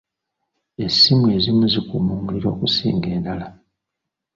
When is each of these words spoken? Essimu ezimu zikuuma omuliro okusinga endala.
Essimu 0.85 1.25
ezimu 1.35 1.63
zikuuma 1.73 2.09
omuliro 2.17 2.47
okusinga 2.53 3.07
endala. 3.17 3.47